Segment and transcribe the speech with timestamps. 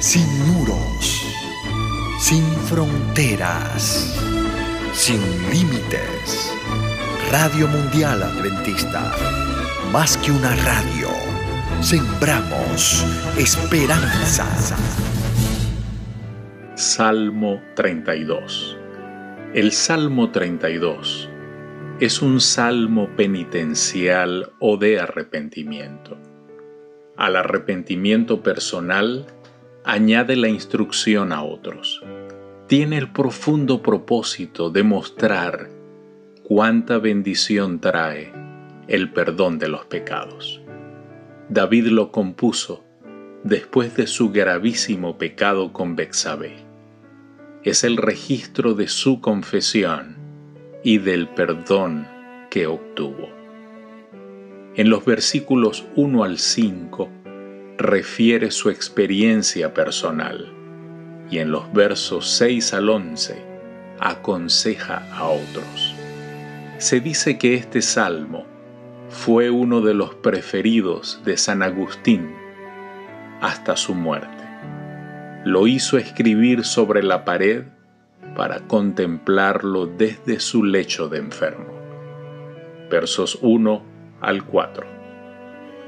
[0.00, 1.26] sin muros,
[2.18, 4.18] sin fronteras,
[4.94, 6.50] sin límites.
[7.30, 9.12] Radio Mundial Adventista,
[9.92, 11.08] más que una radio,
[11.82, 13.04] sembramos
[13.36, 14.46] esperanza.
[16.76, 18.78] Salmo 32
[19.52, 21.28] El Salmo 32
[22.00, 26.16] es un salmo penitencial o de arrepentimiento.
[27.18, 29.26] Al arrepentimiento personal
[29.84, 32.02] añade la instrucción a otros.
[32.66, 35.70] Tiene el profundo propósito de mostrar
[36.44, 38.32] cuánta bendición trae
[38.88, 40.60] el perdón de los pecados.
[41.48, 42.84] David lo compuso
[43.42, 46.56] después de su gravísimo pecado con Bexabé.
[47.64, 50.16] Es el registro de su confesión
[50.84, 52.06] y del perdón
[52.50, 53.28] que obtuvo.
[54.76, 57.08] En los versículos 1 al 5
[57.80, 60.52] refiere su experiencia personal
[61.30, 63.42] y en los versos 6 al 11
[63.98, 65.94] aconseja a otros.
[66.76, 68.44] Se dice que este salmo
[69.08, 72.34] fue uno de los preferidos de San Agustín
[73.40, 74.44] hasta su muerte.
[75.46, 77.64] Lo hizo escribir sobre la pared
[78.36, 81.72] para contemplarlo desde su lecho de enfermo.
[82.90, 83.82] Versos 1
[84.20, 84.86] al 4.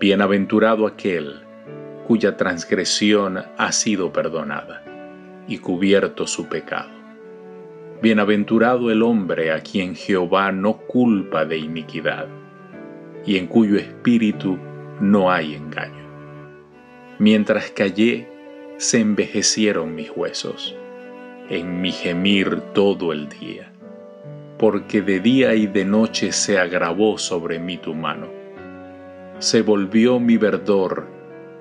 [0.00, 1.43] Bienaventurado aquel
[2.04, 4.84] cuya transgresión ha sido perdonada
[5.48, 6.90] y cubierto su pecado.
[8.02, 12.28] Bienaventurado el hombre a quien Jehová no culpa de iniquidad
[13.26, 14.58] y en cuyo espíritu
[15.00, 16.04] no hay engaño.
[17.18, 18.28] Mientras callé,
[18.76, 20.76] se envejecieron mis huesos
[21.48, 23.70] en mi gemir todo el día,
[24.58, 28.28] porque de día y de noche se agravó sobre mí tu mano.
[29.38, 31.13] Se volvió mi verdor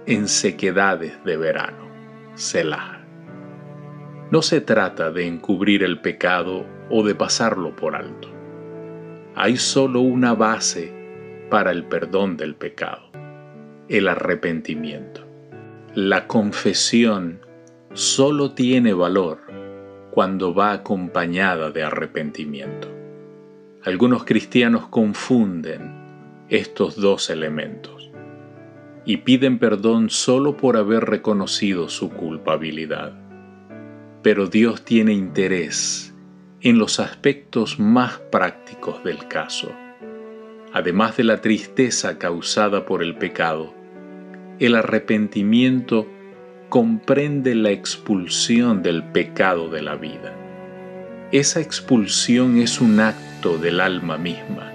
[0.05, 1.87] en sequedades de verano.
[2.35, 3.01] Selah.
[4.31, 8.27] No se trata de encubrir el pecado o de pasarlo por alto.
[9.35, 10.91] Hay solo una base
[11.49, 13.11] para el perdón del pecado,
[13.87, 15.25] el arrepentimiento.
[15.93, 17.39] La confesión
[17.93, 19.39] solo tiene valor
[20.11, 22.89] cuando va acompañada de arrepentimiento.
[23.83, 28.12] Algunos cristianos confunden estos dos elementos
[29.05, 33.13] y piden perdón solo por haber reconocido su culpabilidad.
[34.21, 36.13] Pero Dios tiene interés
[36.61, 39.71] en los aspectos más prácticos del caso.
[40.71, 43.73] Además de la tristeza causada por el pecado,
[44.59, 46.07] el arrepentimiento
[46.69, 50.33] comprende la expulsión del pecado de la vida.
[51.31, 54.71] Esa expulsión es un acto del alma misma,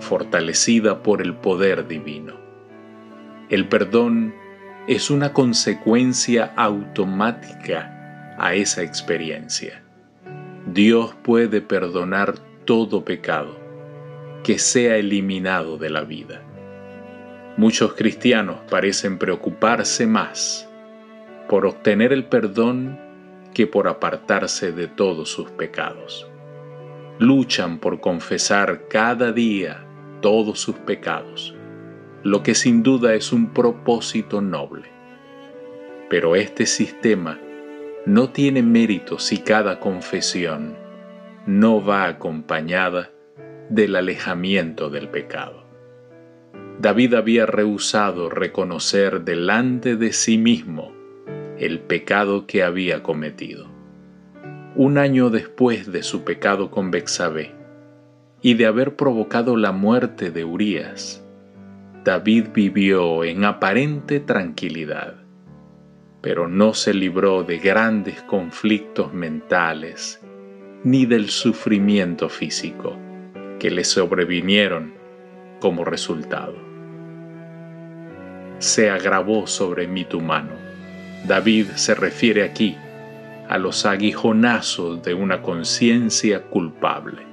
[0.00, 2.39] fortalecida por el poder divino.
[3.50, 4.32] El perdón
[4.86, 9.82] es una consecuencia automática a esa experiencia.
[10.66, 12.34] Dios puede perdonar
[12.64, 13.58] todo pecado
[14.44, 16.42] que sea eliminado de la vida.
[17.56, 20.70] Muchos cristianos parecen preocuparse más
[21.48, 23.00] por obtener el perdón
[23.52, 26.30] que por apartarse de todos sus pecados.
[27.18, 29.84] Luchan por confesar cada día
[30.20, 31.56] todos sus pecados,
[32.22, 34.88] lo que sin duda es un propósito noble.
[36.08, 37.38] Pero este sistema
[38.06, 40.76] no tiene mérito si cada confesión
[41.46, 43.10] no va acompañada
[43.68, 45.64] del alejamiento del pecado.
[46.80, 50.92] David había rehusado reconocer delante de sí mismo
[51.58, 53.66] el pecado que había cometido.
[54.74, 57.54] Un año después de su pecado con Bexabé
[58.40, 61.22] y de haber provocado la muerte de Urías,
[62.04, 65.16] David vivió en aparente tranquilidad,
[66.20, 70.20] pero no se libró de grandes conflictos mentales
[70.82, 72.96] ni del sufrimiento físico
[73.58, 74.94] que le sobrevinieron
[75.60, 76.56] como resultado.
[78.58, 80.70] Se agravó sobre mí tu mano
[81.26, 82.76] David se refiere aquí
[83.48, 87.26] a los aguijonazos de una conciencia culpable.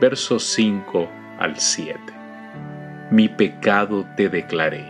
[0.00, 2.21] Versos 5 al 7.
[3.12, 4.86] Mi pecado te declaré,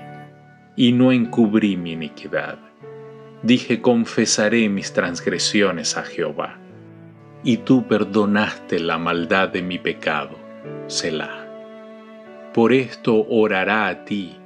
[0.76, 2.56] y no encubrí mi iniquidad.
[3.42, 6.56] Dije, confesaré mis transgresiones a Jehová,
[7.42, 10.38] y tú perdonaste la maldad de mi pecado,
[10.86, 11.48] Selah.
[12.54, 14.36] Por esto orará a ti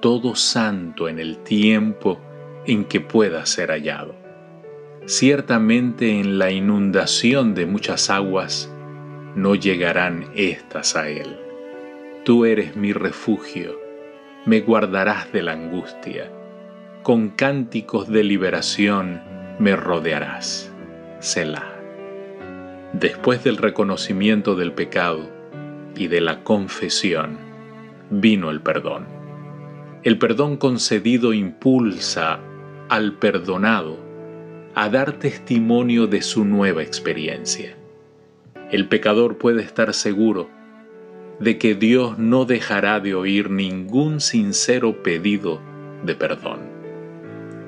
[0.00, 2.20] todo santo en el tiempo
[2.66, 4.16] en que pueda ser hallado.
[5.06, 8.70] Ciertamente en la inundación de muchas aguas
[9.34, 11.47] no llegarán éstas a él.
[12.28, 13.80] Tú eres mi refugio,
[14.44, 16.30] me guardarás de la angustia.
[17.02, 19.22] con cánticos de liberación
[19.58, 20.70] me rodearás.
[21.20, 21.80] Selah.
[22.92, 25.30] Después del reconocimiento del pecado
[25.96, 27.38] y de la confesión,
[28.10, 29.06] vino el perdón.
[30.02, 32.40] El perdón concedido impulsa
[32.90, 33.96] al perdonado
[34.74, 37.74] a dar testimonio de su nueva experiencia.
[38.70, 40.57] El pecador puede estar seguro
[41.40, 45.60] de que Dios no dejará de oír ningún sincero pedido
[46.04, 46.60] de perdón.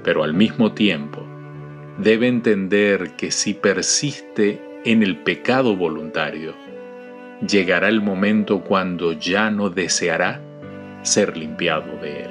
[0.02, 1.24] Pero al mismo tiempo,
[1.98, 6.54] debe entender que si persiste en el pecado voluntario,
[7.46, 10.40] llegará el momento cuando ya no deseará
[11.02, 12.30] ser limpiado de él.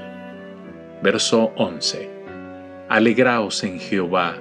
[1.01, 2.09] Verso 11.
[2.89, 4.37] Alegraos en Jehová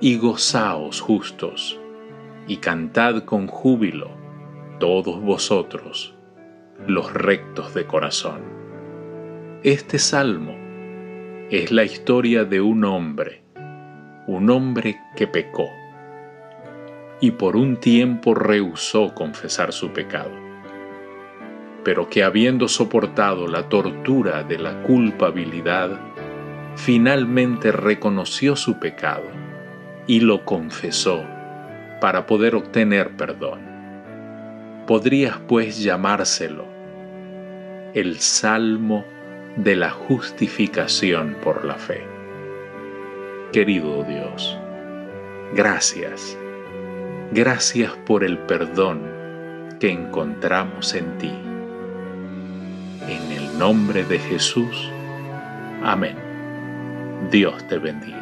[0.00, 1.78] y gozaos justos,
[2.46, 4.10] y cantad con júbilo
[4.78, 6.14] todos vosotros,
[6.86, 8.40] los rectos de corazón.
[9.62, 10.56] Este salmo
[11.50, 13.42] es la historia de un hombre,
[14.26, 15.68] un hombre que pecó
[17.20, 20.30] y por un tiempo rehusó confesar su pecado,
[21.82, 25.98] pero que habiendo soportado la tortura de la culpabilidad,
[26.76, 29.26] finalmente reconoció su pecado
[30.06, 31.24] y lo confesó
[32.00, 33.67] para poder obtener perdón.
[34.88, 36.64] Podrías pues llamárselo
[37.94, 39.04] el Salmo
[39.54, 42.04] de la justificación por la fe.
[43.52, 44.58] Querido Dios,
[45.54, 46.36] gracias
[47.30, 49.02] Gracias por el perdón
[49.78, 51.32] que encontramos en ti.
[53.06, 54.90] En el nombre de Jesús.
[55.82, 56.16] Amén.
[57.30, 58.17] Dios te bendiga.